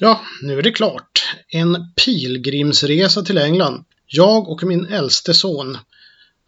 [0.00, 1.36] Ja, nu är det klart.
[1.48, 3.84] En pilgrimsresa till England.
[4.06, 5.78] Jag och min äldste son.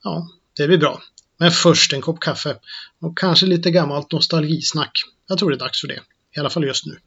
[0.03, 1.03] Ja, det blir bra.
[1.38, 2.57] Men först en kopp kaffe
[3.00, 4.92] och kanske lite gammalt nostalgisnack.
[5.28, 6.00] Jag tror det är dags för det.
[6.36, 6.99] I alla fall just nu.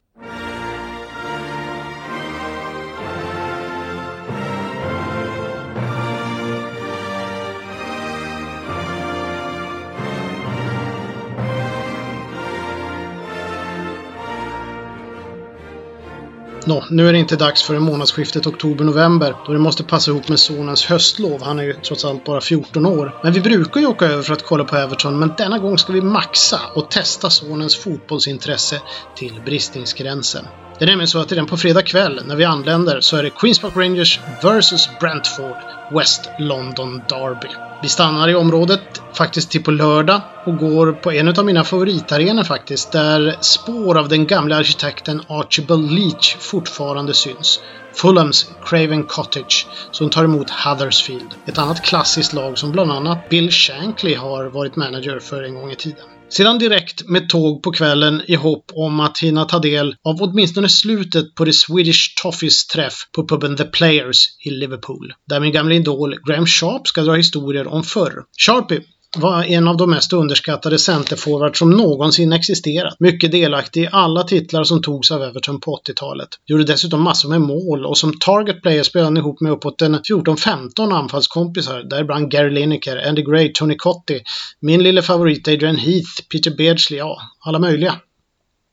[16.66, 20.40] Nå, nu är det inte dags för månadsskiftet oktober-november då det måste passa ihop med
[20.40, 21.44] sonens höstlov.
[21.44, 23.12] Han är ju trots allt bara 14 år.
[23.24, 25.94] Men vi brukar ju åka över för att kolla på Everton, men denna gång ska
[25.94, 28.82] vi maxa och testa sonens fotbollsintresse
[29.16, 30.46] till bristningsgränsen.
[30.80, 33.30] Det är nämligen så att redan på fredag kväll när vi anländer så är det
[33.30, 35.58] Queens Park Rangers vs Brentford
[36.00, 37.50] West London Derby.
[37.82, 42.44] Vi stannar i området faktiskt till på lördag och går på en av mina favoritarenor
[42.44, 47.60] faktiskt, där spår av den gamla arkitekten Archibald Leach fortfarande syns.
[47.96, 51.36] Fulhams Craven Cottage som tar emot Huddersfield.
[51.46, 55.72] Ett annat klassiskt lag som bland annat Bill Shankly har varit manager för en gång
[55.72, 56.06] i tiden.
[56.30, 60.70] Sedan direkt med tåg på kvällen i hopp om att hinna ta del av åtminstone
[60.70, 65.14] slutet på The Swedish Toffees träff på puben The Players i Liverpool.
[65.28, 68.24] Där min gamla idol Graham Sharp ska dra historier om förr.
[68.46, 68.82] Sharpie
[69.18, 73.00] var en av de mest underskattade centerforwards som någonsin existerat.
[73.00, 76.30] Mycket delaktig i alla titlar som togs av Everton på 80-talet.
[76.46, 79.96] Gjorde dessutom massor med mål och som target player spelade han ihop med uppåt en
[79.96, 84.22] 14-15 anfallskompisar, däribland Gary Lineker, Andy Gray, Tony Cotti,
[84.60, 87.96] min lille favorit Adrian Heath, Peter Beardsley, ja, alla möjliga.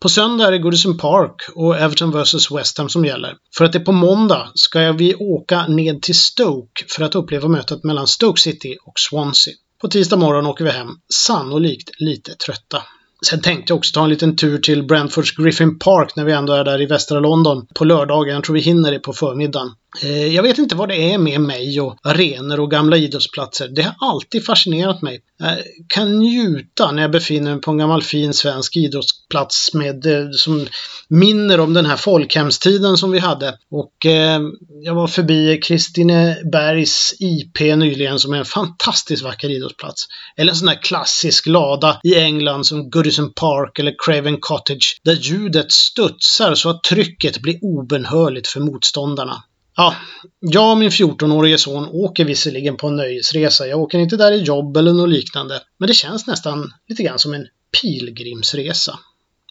[0.03, 3.37] På söndag är det Goodison Park och Everton vs West Ham som gäller.
[3.57, 7.49] För att det är på måndag ska vi åka ned till Stoke för att uppleva
[7.49, 9.55] mötet mellan Stoke City och Swansea.
[9.81, 12.83] På tisdag morgon åker vi hem, sannolikt lite trötta.
[13.27, 16.53] Sen tänkte jag också ta en liten tur till Brentfords Griffin Park när vi ändå
[16.53, 18.35] är där i västra London på lördagen.
[18.35, 19.69] Jag tror vi hinner det på förmiddagen.
[20.03, 23.69] Eh, jag vet inte vad det är med mig och arenor och gamla idrottsplatser.
[23.69, 25.21] Det har alltid fascinerat mig.
[25.39, 30.31] Jag kan njuta när jag befinner mig på en gammal fin svensk idrottsplats med, eh,
[30.33, 30.67] som
[31.09, 33.59] minner om den här folkhemstiden som vi hade.
[33.71, 34.41] Och eh,
[34.85, 40.07] jag var förbi Kristinebergs IP nyligen som är en fantastiskt vacker idrottsplats.
[40.37, 45.15] Eller en sån där klassisk lada i England som Goodison Park eller Craven Cottage där
[45.15, 49.43] ljudet studsar så att trycket blir obenhörligt för motståndarna.
[49.81, 49.95] Ja,
[50.41, 53.67] jag och min 14-årige son åker visserligen på en nöjesresa.
[53.67, 55.61] Jag åker inte där i jobb eller något liknande.
[55.79, 57.47] Men det känns nästan lite grann som en
[57.81, 58.99] pilgrimsresa.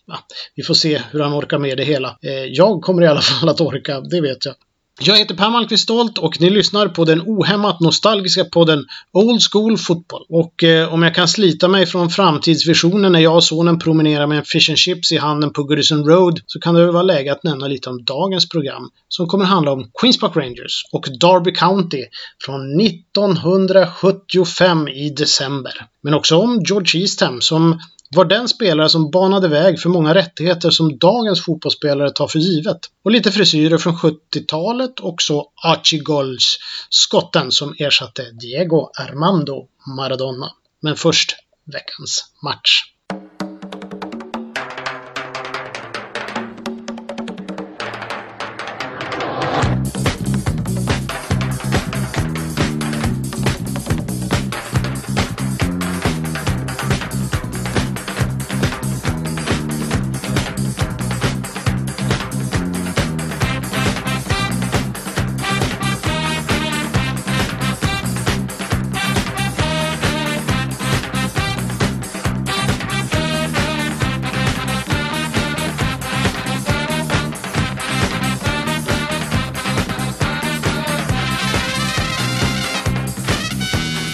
[0.07, 0.19] Ja,
[0.55, 2.17] vi får se hur han orkar med det hela.
[2.21, 4.55] Eh, jag kommer i alla fall att orka, det vet jag.
[5.01, 9.77] Jag heter Per Malmqvist Stolt och ni lyssnar på den ohämmat nostalgiska podden Old School
[9.77, 10.25] Football.
[10.29, 14.37] Och eh, om jag kan slita mig från framtidsvisionen när jag och sonen promenerar med
[14.37, 17.31] en fish and chips i handen på Goodison Road så kan det väl vara läge
[17.31, 21.51] att nämna lite om dagens program som kommer handla om Queens Park Rangers och Derby
[21.51, 22.05] County
[22.45, 25.73] från 1975 i december.
[26.01, 27.79] Men också om George Eastham som
[28.15, 32.79] var den spelare som banade väg för många rättigheter som dagens fotbollsspelare tar för givet.
[33.03, 36.57] Och lite frisyrer från 70-talet och så Archie Golds,
[36.89, 39.67] skotten som ersatte Diego Armando
[39.97, 40.51] Maradona.
[40.81, 42.83] Men först veckans match.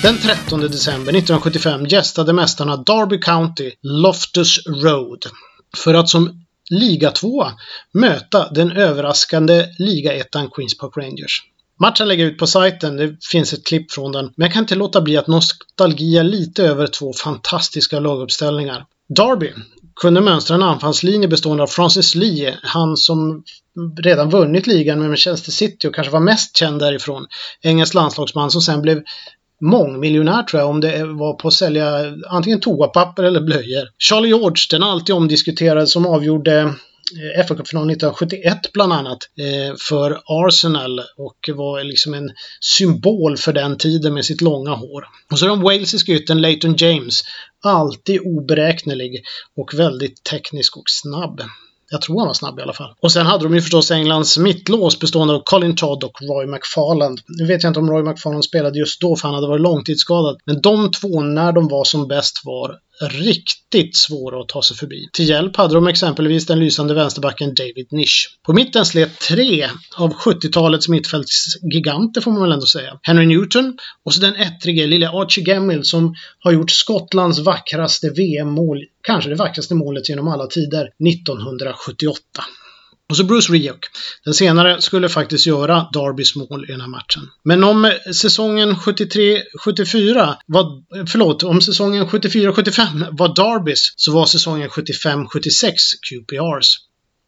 [0.05, 5.25] Den 13 december 1975 gästade mästarna Derby County Loftus Road
[5.77, 7.45] för att som liga 2
[7.93, 11.41] möta den överraskande ligaettan Queens Park Rangers.
[11.79, 14.75] Matchen lägger ut på sajten, det finns ett klipp från den, men jag kan inte
[14.75, 18.85] låta bli att nostalgia lite över två fantastiska laguppställningar.
[19.07, 19.53] Derby
[19.95, 23.43] kunde mönstra en anfallslinje bestående av Francis Lee, han som
[24.01, 27.27] redan vunnit ligan med Manchester City och kanske var mest känd därifrån.
[27.61, 29.03] Engelsk landslagsman som sen blev
[29.65, 33.87] mångmiljonär tror jag om det var på att sälja antingen toapapper eller blöjor.
[33.97, 36.73] Charlie George, den alltid omdiskuterade som avgjorde
[37.11, 43.77] fa FA-cupfinalen 1971 bland annat eh, för Arsenal och var liksom en symbol för den
[43.77, 45.07] tiden med sitt långa hår.
[45.31, 47.23] Och så den walesiska yttern Leighton James,
[47.63, 49.23] alltid oberäknelig
[49.57, 51.41] och väldigt teknisk och snabb.
[51.95, 52.93] Jag tror han var snabb i alla fall.
[53.01, 57.19] Och sen hade de ju förstås Englands mittlås bestående av Colin Todd och Roy McFarland.
[57.27, 60.37] Nu vet jag inte om Roy McFarland spelade just då för han hade varit långtidsskadad.
[60.45, 65.09] Men de två, när de var som bäst, var riktigt svåra att ta sig förbi.
[65.13, 68.27] Till hjälp hade de exempelvis den lysande vänsterbacken David Nish.
[68.45, 72.99] På mitten slet tre av 70-talets mittfältsgiganter får man väl ändå säga.
[73.01, 78.83] Henry Newton och så den ettrige lille Archie Gemmill som har gjort Skottlands vackraste VM-mål,
[79.01, 82.19] kanske det vackraste målet genom alla tider, 1978.
[83.09, 83.79] Och så Bruce Rioch.
[84.23, 87.29] Den senare skulle faktiskt göra Darbys mål i den här matchen.
[87.43, 94.69] Men om eh, säsongen 73-74 var, förlåt, om säsongen 74-75 var Darbys så var säsongen
[94.69, 95.73] 75-76
[96.09, 96.77] QPRs.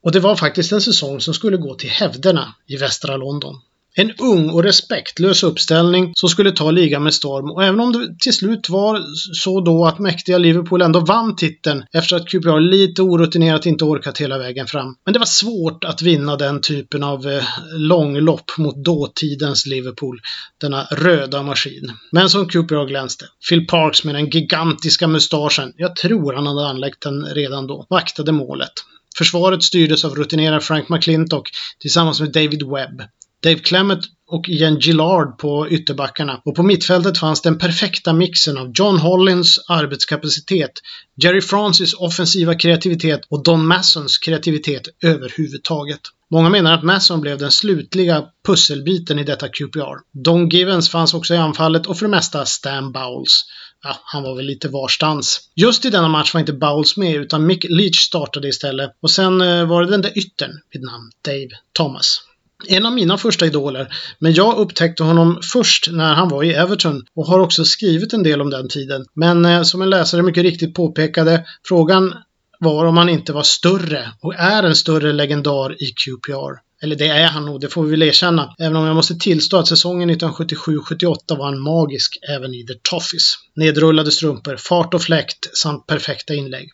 [0.04, 3.56] Och det var faktiskt en säsong som skulle gå till hävderna i västra London.
[4.00, 8.20] En ung och respektlös uppställning som skulle ta ligan med storm och även om det
[8.20, 9.04] till slut var
[9.34, 14.18] så då att mäktiga Liverpool ändå vann titeln efter att QPR lite orutinerat inte orkat
[14.18, 14.96] hela vägen fram.
[15.06, 17.44] Men det var svårt att vinna den typen av eh,
[17.78, 20.20] långlopp mot dåtidens Liverpool,
[20.62, 21.92] denna röda maskin.
[22.12, 23.26] Men som QPR glänste.
[23.50, 28.32] Phil Parks med den gigantiska mustaschen, jag tror han hade anlagt den redan då, vaktade
[28.32, 28.74] målet.
[29.18, 33.02] Försvaret styrdes av rutinerad Frank McClintock tillsammans med David Webb.
[33.44, 36.42] Dave Clement och Ian Gillard på ytterbackarna.
[36.46, 40.72] Och på mittfältet fanns den perfekta mixen av John Hollins arbetskapacitet,
[41.16, 46.02] Jerry Francis offensiva kreativitet och Don Massons kreativitet överhuvudtaget.
[46.32, 50.22] Många menar att Masson blev den slutliga pusselbiten i detta QPR.
[50.24, 53.44] Don Givens fanns också i anfallet och för det mesta Stan Bowles.
[53.84, 55.40] Ja, han var väl lite varstans.
[55.56, 59.42] Just i denna match var inte Bowles med utan Mick Leach startade istället och sen
[59.42, 62.27] eh, var det den där yttern vid namn Dave Thomas
[62.68, 67.06] en av mina första idoler, men jag upptäckte honom först när han var i Everton
[67.16, 69.06] och har också skrivit en del om den tiden.
[69.14, 72.14] Men eh, som en läsare mycket riktigt påpekade, frågan
[72.60, 76.68] var om han inte var större och är en större legendar i QPR.
[76.82, 78.56] Eller det är han nog, det får vi väl erkänna.
[78.60, 83.34] Även om jag måste tillstå att säsongen 1977-78 var en magisk även i The Toffees.
[83.56, 86.70] Nedrullade strumpor, fart och fläkt samt perfekta inlägg.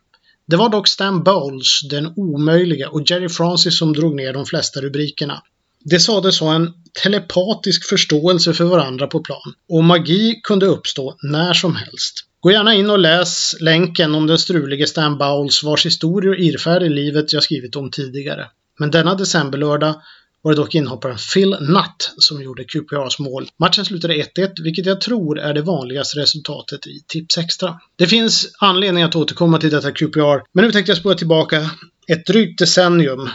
[0.48, 4.82] Det var dock Stan Bowles, den omöjliga, och Jerry Francis som drog ner de flesta
[4.82, 5.42] rubrikerna.
[5.86, 11.54] Det sades ha en telepatisk förståelse för varandra på plan och magi kunde uppstå när
[11.54, 12.26] som helst.
[12.40, 16.84] Gå gärna in och läs länken om den strulige Stan Bowles vars historier och irrfärd
[16.84, 18.48] i livet jag skrivit om tidigare.
[18.80, 19.96] Men denna decemberlördag
[20.42, 23.48] var det dock inhopparen Phil Nutt som gjorde QPRs mål.
[23.60, 27.80] Matchen slutade 1-1, vilket jag tror är det vanligaste resultatet i Tips Extra.
[27.96, 31.70] Det finns anledning att återkomma till detta QPR, men nu tänkte jag spåra tillbaka
[32.08, 33.30] ett drygt decennium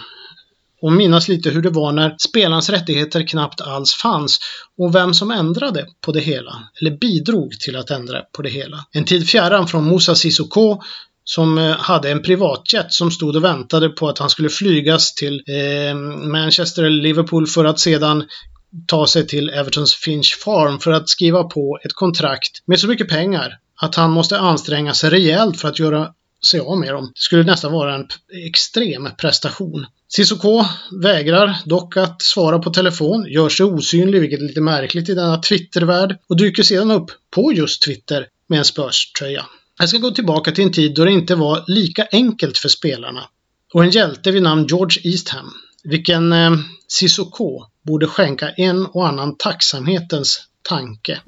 [0.82, 4.38] och minnas lite hur det var när spelarens rättigheter knappt alls fanns
[4.78, 8.84] och vem som ändrade på det hela, eller bidrog till att ändra på det hela.
[8.92, 10.80] En tid fjärran från Moussa Sissoko
[11.24, 15.42] som eh, hade en privatjet som stod och väntade på att han skulle flygas till
[15.46, 15.94] eh,
[16.28, 18.24] Manchester eller Liverpool för att sedan
[18.86, 23.08] ta sig till Evertons Finch Farm för att skriva på ett kontrakt med så mycket
[23.08, 26.12] pengar att han måste anstränga sig rejält för att göra
[26.46, 27.04] sig av med dem.
[27.14, 28.06] Det skulle nästan vara en
[28.46, 29.86] extrem prestation.
[30.08, 30.64] Cissoko
[31.02, 35.42] vägrar dock att svara på telefon, gör sig osynlig, vilket är lite märkligt i denna
[35.42, 39.46] Twittervärld, och dyker sedan upp på just Twitter med en Spurs-tröja.
[39.78, 43.24] Jag ska gå tillbaka till en tid då det inte var lika enkelt för spelarna.
[43.74, 45.52] Och en hjälte vid namn George Eastham,
[45.84, 46.50] vilken eh,
[46.88, 51.20] Cissoko borde skänka en och annan tacksamhetens tanke.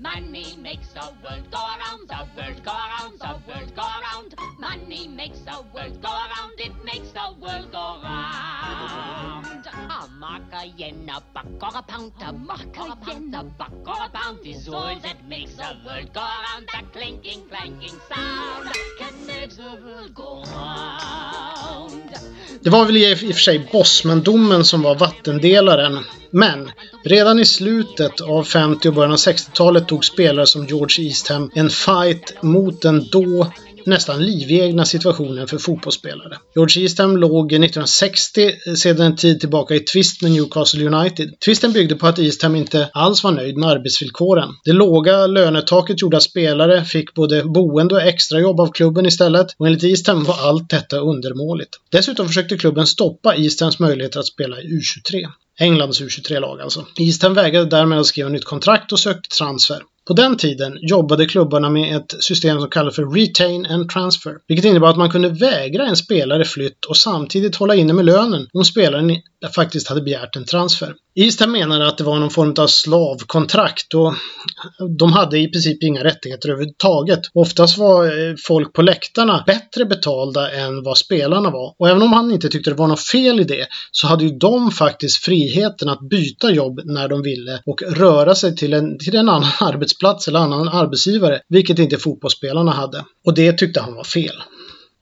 [22.63, 26.05] Det var väl i och för sig Bosmandomen som var vattendelaren.
[26.31, 26.71] Men
[27.05, 31.71] redan i slutet av 50 och början av 60-talet tog spelare som George Eastham en
[31.71, 33.53] fight mot den då
[33.87, 36.37] nästan livegna situationen för fotbollsspelare.
[36.55, 41.41] George Eastham låg 1960 sedan en tid tillbaka i tvist med Newcastle United.
[41.45, 44.49] Tvisten byggde på att Eastham inte alls var nöjd med arbetsvillkoren.
[44.65, 49.67] Det låga lönetaket gjorde att spelare fick både boende och extrajobb av klubben istället och
[49.67, 51.71] enligt Eastham var allt detta undermåligt.
[51.91, 55.27] Dessutom försökte klubben stoppa Easthams möjligheter att spela i U23.
[55.61, 56.87] Englands U23-lag alltså.
[56.97, 59.83] Eastham vägrade därmed att skriva nytt kontrakt och sökte transfer.
[60.07, 64.65] På den tiden jobbade klubbarna med ett system som kallades för Retain and Transfer, vilket
[64.65, 68.65] innebar att man kunde vägra en spelare flytt och samtidigt hålla inne med lönen om
[68.65, 69.17] spelaren
[69.49, 70.95] faktiskt hade begärt en transfer.
[71.15, 74.15] Eastham menade att det var någon form av slavkontrakt och
[74.99, 77.21] de hade i princip inga rättigheter överhuvudtaget.
[77.35, 81.75] Oftast var eh, folk på läktarna bättre betalda än vad spelarna var.
[81.79, 84.31] Och även om han inte tyckte det var något fel i det så hade ju
[84.31, 89.17] de faktiskt friheten att byta jobb när de ville och röra sig till en, till
[89.17, 93.05] en annan arbetsplats eller annan arbetsgivare, vilket inte fotbollsspelarna hade.
[93.27, 94.43] Och det tyckte han var fel.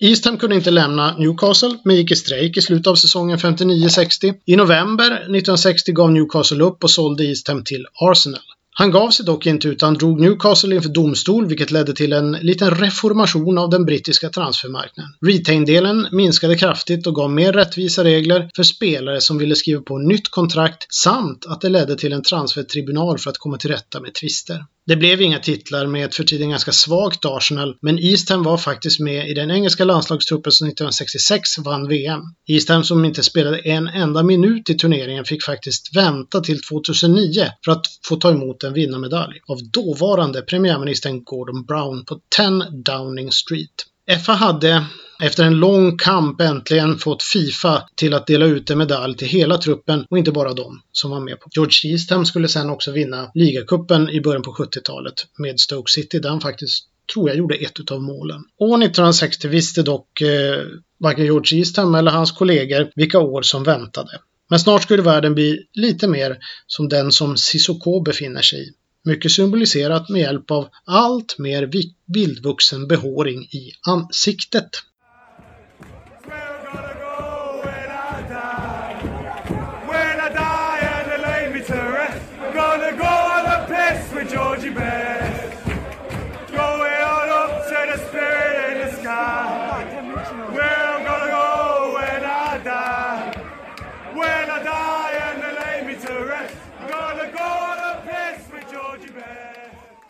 [0.00, 4.35] Eastham kunde inte lämna Newcastle, men gick i strejk i slutet av säsongen 59-60.
[4.47, 8.40] I november 1960 gav Newcastle upp och sålde Eastham till Arsenal.
[8.71, 12.71] Han gav sig dock inte utan drog Newcastle inför domstol vilket ledde till en liten
[12.71, 15.12] reformation av den brittiska transfermarknaden.
[15.26, 20.31] Retain-delen minskade kraftigt och gav mer rättvisa regler för spelare som ville skriva på nytt
[20.31, 24.64] kontrakt samt att det ledde till en transfertribunal för att komma till rätta med tvister.
[24.88, 29.00] Det blev inga titlar med ett för tiden ganska svagt Arsenal, men Eastham var faktiskt
[29.00, 32.21] med i den engelska landslagstruppen som 1966 vann VM.
[32.47, 37.73] Eastham som inte spelade en enda minut i turneringen fick faktiskt vänta till 2009 för
[37.73, 43.85] att få ta emot en vinnarmedalj av dåvarande premiärministern Gordon Brown på 10 Downing Street.
[44.17, 44.85] FA hade
[45.23, 49.59] efter en lång kamp äntligen fått Fifa till att dela ut en medalj till hela
[49.59, 51.49] truppen och inte bara de som var med på.
[51.50, 56.29] George Eastham skulle sen också vinna ligacupen i början på 70-talet med Stoke City där
[56.29, 56.85] han faktiskt
[57.15, 58.45] tror jag gjorde ett av målen.
[58.59, 60.62] År 1960 visste dock eh,
[60.99, 64.11] varken George Eastham eller hans kollegor vilka år som väntade.
[64.50, 68.73] Men snart skulle världen bli lite mer som den som Sissoko befinner sig i.
[69.09, 71.71] Mycket symboliserat med hjälp av allt mer
[72.07, 74.71] vildvuxen behåring i ansiktet.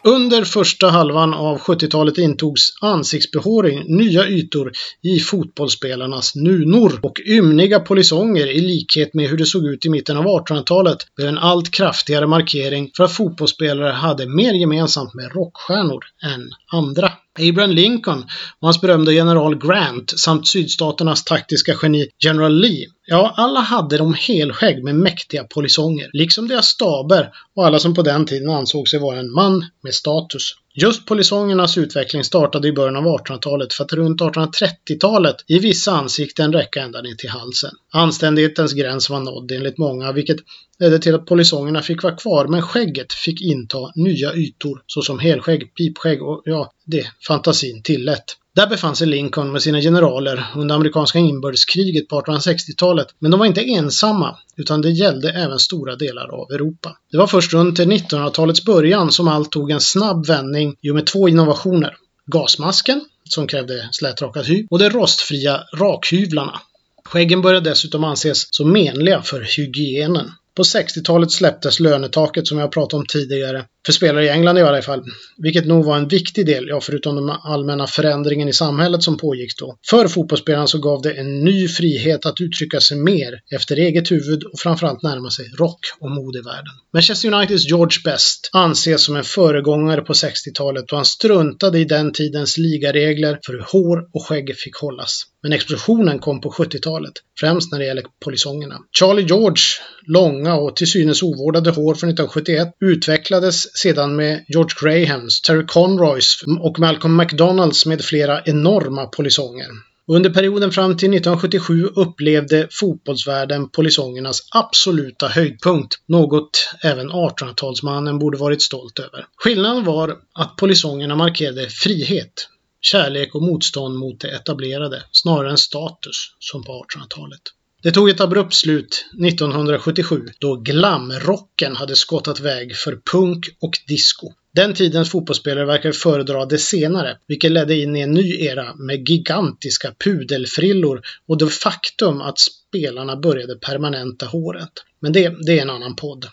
[0.09, 4.73] Under första halvan av 70-talet intogs ansiktsbehåring nya ytor
[5.03, 10.17] i fotbollsspelarnas nunor och ymniga polisonger i likhet med hur det såg ut i mitten
[10.17, 16.05] av 1800-talet blev en allt kraftigare markering för att fotbollsspelare hade mer gemensamt med rockstjärnor
[16.35, 17.13] än andra.
[17.41, 18.23] Abraham Lincoln
[18.61, 22.87] och hans berömda general Grant samt sydstaternas taktiska geni General Lee.
[23.07, 28.03] Ja, alla hade de helskägg med mäktiga polisonger, liksom deras staber och alla som på
[28.03, 30.55] den tiden ansåg sig vara en man med status.
[30.81, 36.53] Just polisongernas utveckling startade i början av 1800-talet för att runt 1830-talet i vissa ansikten
[36.53, 37.71] räcka ända ner till halsen.
[37.93, 40.37] Anständighetens gräns var nådd enligt många, vilket
[40.79, 45.75] ledde till att polisongerna fick vara kvar, men skägget fick inta nya ytor såsom helskägg,
[45.75, 48.37] pipskägg och ja, det fantasin tillät.
[48.59, 53.47] Där befann sig Lincoln med sina generaler under amerikanska inbördeskriget på 1860-talet, men de var
[53.47, 56.97] inte ensamma, utan det gällde även stora delar av Europa.
[57.11, 61.07] Det var först runt 1900-talets början som allt tog en snabb vändning i och med
[61.07, 61.97] två innovationer.
[62.27, 66.61] Gasmasken, som krävde slätrakad hy, och de rostfria rakhyvlarna.
[67.05, 70.31] Skäggen började dessutom anses som menliga för hygienen.
[70.55, 74.83] På 60-talet släpptes lönetaket som jag pratade om tidigare, för spelare i England i alla
[74.83, 75.05] fall,
[75.37, 79.59] vilket nog var en viktig del, ja förutom den allmänna förändringen i samhället som pågick
[79.59, 79.77] då.
[79.91, 84.45] För fotbollsspelaren så gav det en ny frihet att uttrycka sig mer efter eget huvud
[84.45, 86.73] och framförallt närma sig rock och modevärlden.
[86.93, 92.13] Manchester Uniteds George Best anses som en föregångare på 60-talet och han struntade i den
[92.13, 95.23] tidens ligaregler för hur hår och skägg fick hållas.
[95.43, 98.77] Men explosionen kom på 70-talet, främst när det gäller polisongerna.
[98.99, 99.63] Charlie George
[100.07, 106.43] långa och till synes ovårdade hår från 1971 utvecklades sedan med George Grahams, Terry Conroys
[106.61, 109.69] och Malcolm McDonalds med flera enorma polisonger.
[110.11, 118.63] Under perioden fram till 1977 upplevde fotbollsvärlden polisongernas absoluta höjdpunkt, något även 1800-talsmannen borde varit
[118.63, 119.27] stolt över.
[119.37, 122.49] Skillnaden var att polisongerna markerade frihet,
[122.81, 127.41] kärlek och motstånd mot det etablerade, snarare än status, som på 1800-talet.
[127.83, 134.33] Det tog ett abrupt slut 1977 då glamrocken hade skottat väg för punk och disco.
[134.55, 139.09] Den tidens fotbollsspelare verkar föredra det senare, vilket ledde in i en ny era med
[139.09, 144.73] gigantiska pudelfrillor och det faktum att spelarna började permanenta håret.
[145.01, 146.27] Men det, det är en annan podd.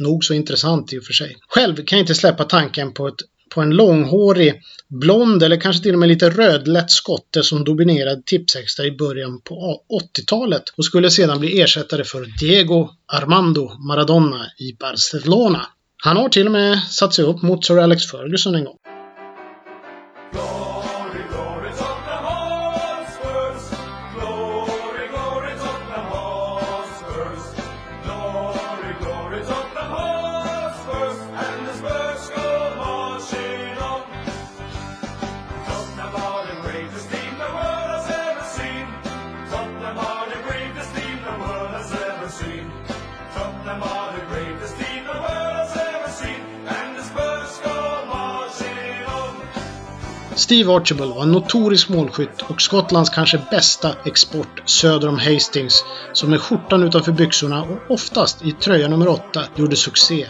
[0.00, 1.36] Nog så intressant i och för sig.
[1.48, 3.20] Själv kan jag inte släppa tanken på ett
[3.54, 8.86] på en långhårig, blond eller kanske till och med lite rödlätt skotte som dominerade Tipsextra
[8.86, 9.82] i början på
[10.18, 15.66] 80-talet och skulle sedan bli ersättare för Diego Armando Maradona i Barcelona.
[16.04, 18.76] Han har till och med satt sig upp mot Sir Alex Ferguson en gång.
[50.42, 56.30] Steve Archibald var en notorisk målskytt och Skottlands kanske bästa export söder om Hastings som
[56.30, 60.26] med skjortan utanför byxorna och oftast i tröja nummer 8 gjorde succé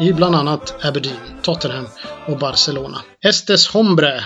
[0.00, 1.86] i bland annat Aberdeen, Tottenham
[2.28, 2.98] och Barcelona.
[3.24, 4.24] Estes Hombre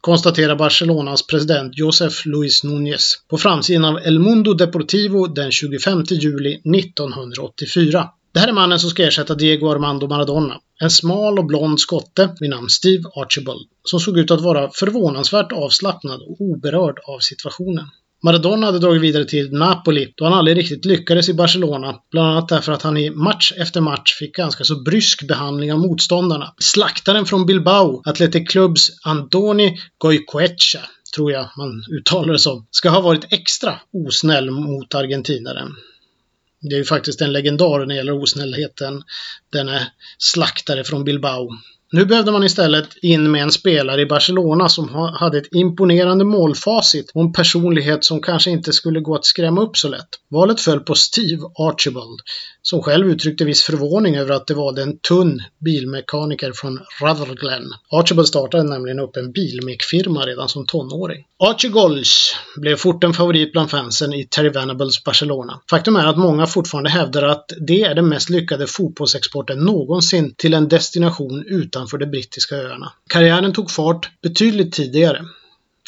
[0.00, 6.54] konstaterar Barcelonas president Josef Luis Núñez på framsidan av El Mundo Deportivo den 25 juli
[6.54, 8.08] 1984.
[8.34, 10.56] Det här är mannen som ska ersätta Diego Armando Maradona.
[10.80, 15.52] En smal och blond skotte vid namn Steve Archibald som såg ut att vara förvånansvärt
[15.52, 17.86] avslappnad och oberörd av situationen.
[18.22, 21.94] Maradona hade dragit vidare till Napoli då han aldrig riktigt lyckades i Barcelona.
[22.10, 25.78] Bland annat därför att han i match efter match fick ganska så brysk behandling av
[25.78, 26.54] motståndarna.
[26.58, 30.80] Slaktaren från Bilbao, Athletic Clubs Andoni Goicoecha,
[31.14, 35.68] tror jag man uttalar det som, ska ha varit extra osnäll mot argentinaren.
[36.68, 39.02] Det är ju faktiskt en legendar när det gäller osnällheten.
[39.52, 41.48] Denne slaktare från Bilbao.
[41.92, 47.10] Nu behövde man istället in med en spelare i Barcelona som hade ett imponerande målfacit
[47.14, 50.08] och en personlighet som kanske inte skulle gå att skrämma upp så lätt.
[50.28, 52.20] Valet föll på Steve Archibald,
[52.68, 57.64] som själv uttryckte viss förvåning över att det var en tunn bilmekaniker från Rutherglen.
[57.90, 61.24] Archibald startade nämligen upp en bilmekfirma redan som tonåring.
[61.38, 62.02] Archie
[62.56, 65.60] blev fort en favorit bland fansen i Terry Venables Barcelona.
[65.70, 70.54] Faktum är att många fortfarande hävdar att det är den mest lyckade fotbollsexporten någonsin till
[70.54, 72.92] en destination utanför de brittiska öarna.
[73.08, 75.24] Karriären tog fart betydligt tidigare.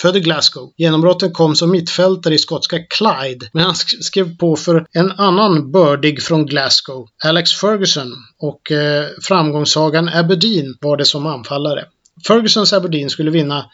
[0.01, 0.73] Född i Glasgow.
[0.77, 6.23] Genombrottet kom som mittfältare i skotska Clyde, men han skrev på för en annan bördig
[6.23, 11.85] från Glasgow, Alex Ferguson, och eh, framgångssagan Aberdeen var det som anfallare.
[12.27, 13.67] Fergusons Aberdeen skulle vinna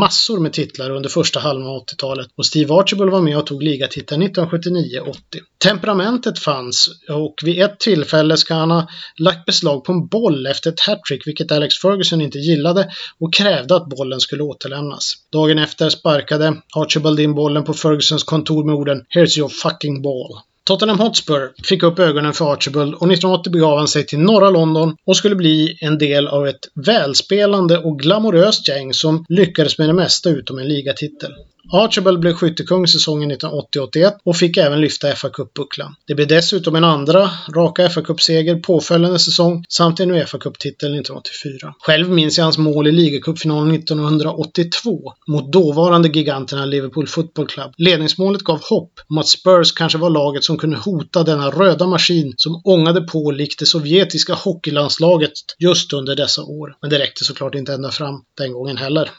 [0.00, 3.62] massor med titlar under första halvan av 80-talet och Steve Archibald var med och tog
[3.62, 5.14] ligatiteln 1979-80.
[5.58, 10.70] Temperamentet fanns och vid ett tillfälle ska han ha lagt beslag på en boll efter
[10.70, 15.14] ett hattrick vilket Alex Ferguson inte gillade och krävde att bollen skulle återlämnas.
[15.32, 20.51] Dagen efter sparkade Archibald in bollen på Fergusons kontor med orden “Here's your fucking ball”.
[20.64, 24.96] Tottenham Hotspur fick upp ögonen för Archibald och 1980 begav han sig till norra London
[25.06, 29.92] och skulle bli en del av ett välspelande och glamoröst gäng som lyckades med det
[29.92, 31.32] mesta utom en ligatitel.
[31.70, 35.94] Archibald blev skyttekung säsongen 1980-81 och fick även lyfta fa Cup-bucklan.
[36.06, 41.74] Det blev dessutom en andra raka fa Cup-seger påföljande säsong samt en Uefa Cup-titel 1984.
[41.78, 47.72] Själv minns jag hans mål i ligacupfinalen 1982 mot dåvarande giganterna Liverpool Football Club.
[47.76, 52.34] Ledningsmålet gav hopp om att Spurs kanske var laget som kunde hota denna röda maskin
[52.36, 56.76] som ångade på likt det sovjetiska hockeylandslaget just under dessa år.
[56.80, 59.10] Men det räckte såklart inte ända fram den gången heller.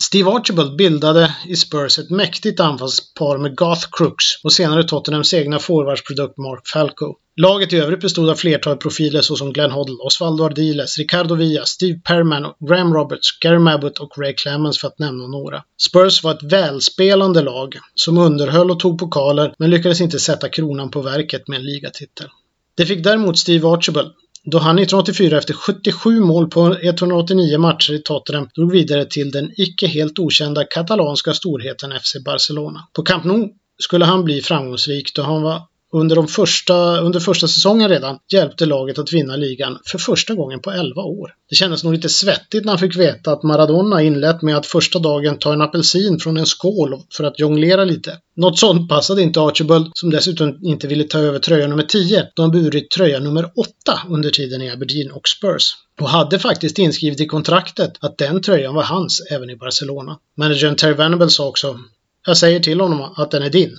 [0.00, 5.58] Steve Archibald bildade i Spurs ett mäktigt anfallspar med Garth Crooks och senare Tottenhams egna
[5.58, 7.14] forwardsprodukt Mark Falco.
[7.36, 11.98] Laget i övrigt bestod av flertal profiler såsom Glenn Hoddle, Osvaldo Ardiles, Ricardo Villa, Steve
[11.98, 15.62] Perman, Graham Roberts, Gary Mabbott och Ray Clemens för att nämna några.
[15.88, 20.90] Spurs var ett välspelande lag som underhöll och tog pokaler men lyckades inte sätta kronan
[20.90, 22.28] på verket med en ligatitel.
[22.74, 24.12] Det fick däremot Steve Archibald,
[24.50, 29.52] då han 1984 efter 77 mål på 189 matcher i Tottenham drog vidare till den
[29.56, 32.88] icke helt okända katalanska storheten FC Barcelona.
[32.92, 37.48] På Camp Nou skulle han bli framgångsrik då han var under, de första, under första
[37.48, 41.34] säsongen redan hjälpte laget att vinna ligan för första gången på 11 år.
[41.50, 44.98] Det kändes nog lite svettigt när han fick veta att Maradona inlett med att första
[44.98, 48.18] dagen ta en apelsin från en skål för att jonglera lite.
[48.36, 52.42] Något sånt passade inte Archibald som dessutom inte ville ta över tröja nummer 10 då
[52.42, 55.74] han burit tröja nummer 8 under tiden i Aberdeen och Spurs.
[56.00, 60.18] Och hade faktiskt inskrivet i kontraktet att den tröjan var hans även i Barcelona.
[60.36, 61.78] Managern Terry Venable sa också
[62.26, 63.76] Jag säger till honom att den är din.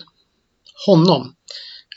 [0.86, 1.34] Honom.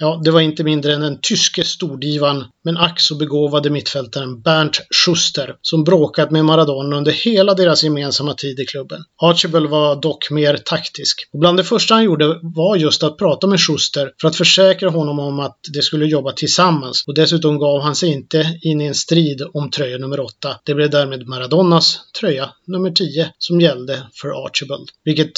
[0.02, 4.74] Ja, det var inte mindre än den tyske stordivan, men ack så begåvade mittfältaren Bernd
[5.04, 9.04] Schuster, som bråkat med Maradona under hela deras gemensamma tid i klubben.
[9.22, 11.28] Archibald var dock mer taktisk.
[11.32, 14.90] Och bland det första han gjorde var just att prata med Schuster för att försäkra
[14.90, 17.04] honom om att de skulle jobba tillsammans.
[17.06, 20.56] Och dessutom gav han sig inte in i en strid om tröja nummer 8.
[20.64, 24.88] Det blev därmed Maradonas tröja nummer 10 som gällde för Archibald.
[25.04, 25.32] Vilket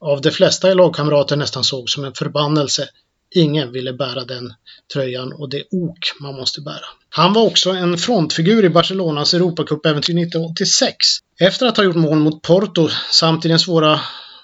[0.00, 2.88] av de flesta lagkamrater nästan såg som en förbannelse
[3.34, 4.54] Ingen ville bära den
[4.92, 6.84] tröjan och det ok man måste bära.
[7.08, 10.96] Han var också en frontfigur i Barcelonas Europacupäventyr 1986.
[11.40, 14.00] Efter att ha gjort mål mot Porto samt i den svåra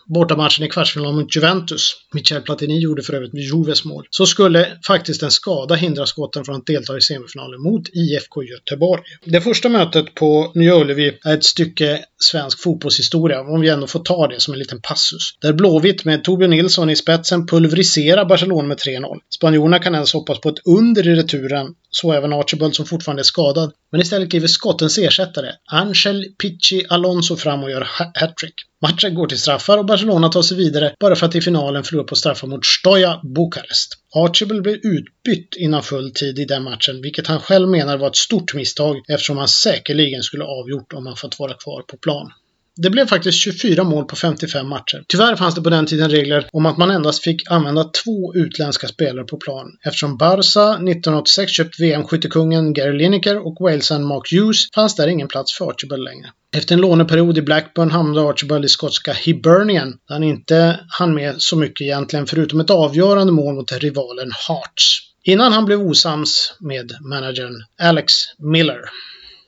[0.07, 1.97] bortamatchen i kvartsfinalen mot Juventus.
[2.15, 4.07] Michel Platini gjorde för övrigt Juves mål.
[4.11, 9.03] Så skulle faktiskt en skada hindra skotten från att delta i semifinalen mot IFK Göteborg.
[9.25, 14.01] Det första mötet på Nya Ullevi är ett stycke svensk fotbollshistoria, om vi ändå får
[14.01, 15.39] ta det som en liten passus.
[15.41, 19.19] Där Blåvitt med Torbjörn Nilsson i spetsen pulveriserar Barcelona med 3-0.
[19.35, 23.25] Spanjorerna kan ens hoppas på ett under i returen så även Archibald som fortfarande är
[23.25, 23.73] skadad.
[23.93, 28.55] Men istället kliver skottens ersättare, Angel Pichi Alonso, fram och gör hattrick.
[28.83, 32.05] Matchen går till straffar och Barcelona tar sig vidare bara för att i finalen förlora
[32.05, 33.93] på straffar mot Stoja Bukarest.
[34.15, 38.17] Archibald blev utbytt innan full tid i den matchen, vilket han själv menar var ett
[38.17, 42.33] stort misstag eftersom han säkerligen skulle avgjort om han fått vara kvar på plan.
[42.77, 45.05] Det blev faktiskt 24 mål på 55 matcher.
[45.09, 48.89] Tyvärr fanns det på den tiden regler om att man endast fick använda två utländska
[48.89, 54.97] spelare på plan eftersom Barca 1986 köpt VM-skyttekungen Gary Lineker och Walesen Mark Hughes fanns
[54.97, 56.31] där ingen plats för Archibald längre.
[56.57, 61.35] Efter en låneperiod i Blackburn hamnade Archibald i skotska Hibernian där han inte hann med
[61.39, 65.01] så mycket egentligen förutom ett avgörande mål mot rivalen Hearts.
[65.25, 68.81] Innan han blev osams med managern Alex Miller.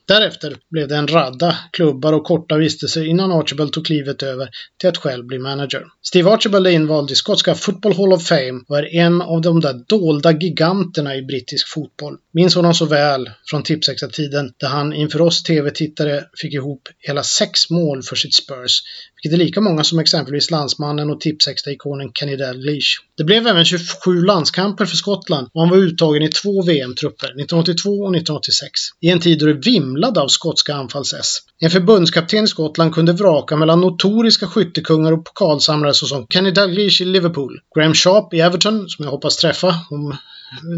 [0.09, 4.89] Därefter blev det en radda klubbar och korta vistelser innan Archibald tog klivet över till
[4.89, 5.85] att själv bli manager.
[6.01, 9.59] Steve Archibald är invald i skotska Football Hall of Fame och är en av de
[9.59, 12.17] där dolda giganterna i brittisk fotboll.
[12.33, 17.69] Minns honom så väl från Tipsextra-tiden där han inför oss TV-tittare fick ihop hela sex
[17.69, 18.81] mål för sitt Spurs,
[19.23, 22.87] vilket är lika många som exempelvis landsmannen och Tipsextra-ikonen Kenny Dalglish.
[23.17, 27.89] Det blev även 27 landskamper för Skottland och han var uttagen i två VM-trupper, 1982
[27.89, 31.37] och 1986, i en tid då det vimlade av skotska anfalls-S.
[31.59, 37.05] En förbundskapten i Skottland kunde vraka mellan notoriska skyttekungar och pokalsamlare såsom Kenny Dalglish i
[37.05, 40.17] Liverpool, Graham Sharp i Everton, som jag hoppas träffa om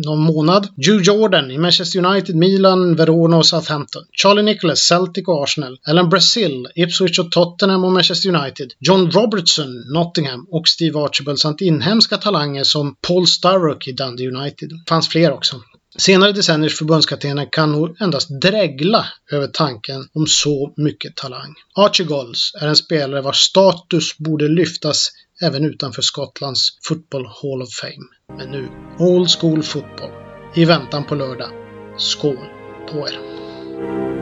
[0.05, 0.67] någon månad.
[0.75, 4.03] Joe Jordan i Manchester United, Milan, Verona och Southampton.
[4.11, 5.79] Charlie Nicholas, Celtic och Arsenal.
[5.87, 8.73] Alan Brazil, Ipswich och Tottenham och Manchester United.
[8.79, 14.69] John Robertson, Nottingham och Steve Archibald samt inhemska talanger som Paul Sturrock i Dundee United.
[14.69, 15.61] Det fanns fler också.
[15.97, 21.55] Senare decenniers förbundskaptener kan nog endast drägla över tanken om så mycket talang.
[21.75, 22.07] Archie
[22.61, 28.37] är en spelare vars status borde lyftas även utanför Skottlands Football Hall of Fame.
[28.37, 30.11] Men nu, Old School Football.
[30.55, 31.49] I väntan på lördag.
[31.97, 32.47] Skål
[32.91, 34.20] på er!